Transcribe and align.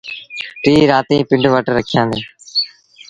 ٽيٚه 0.61 0.87
رآتيٚن 0.91 1.21
پنڊ 1.29 1.43
وٽ 1.53 1.65
رکيآݩدي۔ 1.77 2.21